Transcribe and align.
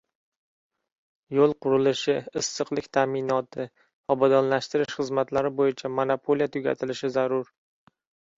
Yo‘l 1.39 1.51
qurilishi, 1.65 2.15
issiqlik 2.41 2.87
ta’minoti, 2.97 3.67
obodonlashtirish 4.15 4.95
xizmatlari 5.03 5.53
bo‘yicha 5.61 5.93
monopoliya 6.01 6.51
tugatilishi 6.59 7.13
zarur. 7.21 7.55